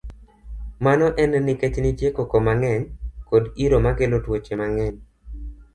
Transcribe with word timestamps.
Mano 0.85 1.07
en 1.23 1.31
nikech 1.45 1.75
nitie 1.83 2.09
koko 2.17 2.37
mang'eny 2.47 2.83
kod 3.29 3.43
iro 3.63 3.77
makelo 3.85 4.17
tuoche 4.25 4.53
mang'eny. 4.61 4.97